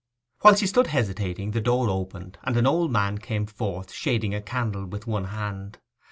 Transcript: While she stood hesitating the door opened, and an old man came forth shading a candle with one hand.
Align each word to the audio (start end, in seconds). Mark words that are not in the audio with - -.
While 0.39 0.55
she 0.55 0.65
stood 0.65 0.87
hesitating 0.87 1.51
the 1.51 1.61
door 1.61 1.87
opened, 1.87 2.39
and 2.41 2.57
an 2.57 2.65
old 2.65 2.89
man 2.89 3.19
came 3.19 3.45
forth 3.45 3.91
shading 3.91 4.33
a 4.33 4.41
candle 4.41 4.87
with 4.87 5.05
one 5.05 5.25
hand. 5.25 5.77